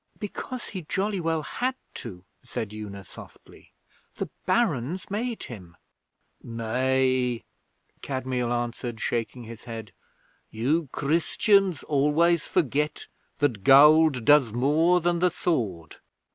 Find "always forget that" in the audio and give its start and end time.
11.83-13.63